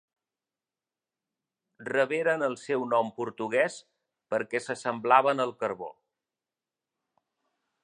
Reberen 1.89 2.45
el 2.47 2.57
seu 2.61 2.87
nom 2.95 3.13
portuguès 3.19 3.77
perquè 4.35 4.63
s'assemblaven 4.65 5.45
al 5.47 5.55
carbó. 5.63 5.93